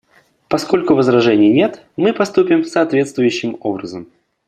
[0.49, 4.07] Поскольку возражений нет, мы поступим соответствующим образом.